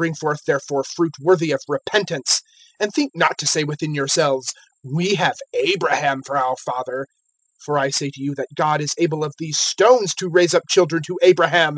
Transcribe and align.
(8)Bring 0.00 0.16
forth 0.16 0.40
therefore 0.46 0.82
fruit 0.82 1.12
worthy 1.20 1.50
of 1.52 1.60
repentance; 1.68 2.40
(9)and 2.80 2.90
think 2.94 3.12
not 3.14 3.36
to 3.36 3.46
say 3.46 3.64
within 3.64 3.94
yourselves, 3.94 4.50
We 4.82 5.16
have 5.16 5.36
Abraham 5.52 6.22
for 6.22 6.38
our 6.38 6.56
father; 6.56 7.06
for 7.62 7.78
I 7.78 7.90
say 7.90 8.08
to 8.10 8.22
you, 8.22 8.34
that 8.36 8.48
God 8.56 8.80
is 8.80 8.94
able 8.96 9.22
of 9.22 9.34
these 9.38 9.58
stones 9.60 10.14
to 10.14 10.30
raise 10.30 10.54
up 10.54 10.62
children 10.70 11.02
to 11.08 11.18
Abraham. 11.20 11.76